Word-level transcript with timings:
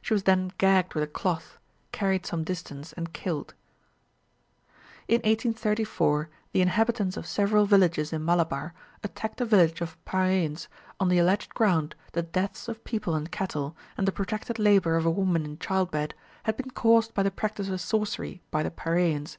She 0.00 0.14
was 0.14 0.22
then 0.22 0.52
gagged 0.56 0.94
with 0.94 1.02
a 1.02 1.06
cloth, 1.08 1.58
carried 1.90 2.26
some 2.26 2.44
distance, 2.44 2.92
and 2.92 3.12
killed. 3.12 3.54
In 5.08 5.16
1834, 5.22 6.28
the 6.52 6.60
inhabitants 6.60 7.16
of 7.16 7.26
several 7.26 7.66
villages 7.66 8.12
in 8.12 8.24
Malabar 8.24 8.72
attacked 9.02 9.40
a 9.40 9.44
village 9.44 9.80
of 9.80 9.98
Paraiyans 10.04 10.68
on 11.00 11.08
the 11.08 11.18
alleged 11.18 11.54
ground 11.54 11.96
that 12.12 12.30
deaths 12.30 12.68
of 12.68 12.84
people 12.84 13.16
and 13.16 13.32
cattle, 13.32 13.76
and 13.98 14.06
the 14.06 14.12
protracted 14.12 14.60
labour 14.60 14.94
of 14.94 15.06
a 15.06 15.10
woman 15.10 15.44
in 15.44 15.58
childbed, 15.58 16.14
had 16.44 16.56
been 16.56 16.70
caused 16.70 17.12
by 17.12 17.24
the 17.24 17.32
practice 17.32 17.68
of 17.68 17.80
sorcery 17.80 18.40
by 18.52 18.62
the 18.62 18.70
Paraiyans. 18.70 19.38